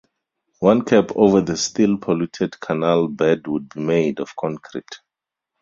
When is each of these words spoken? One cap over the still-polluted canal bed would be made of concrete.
One 0.61 0.81
cap 0.83 1.11
over 1.15 1.41
the 1.41 1.55
still-polluted 1.55 2.59
canal 2.59 3.07
bed 3.07 3.45
would 3.47 3.69
be 3.69 3.81
made 3.81 4.19
of 4.19 4.35
concrete. 4.35 4.99